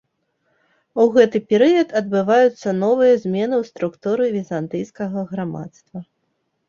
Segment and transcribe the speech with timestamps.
[1.03, 5.97] У гэты перыяд адбываюцца новыя змены ў структуры візантыйскага грамадства.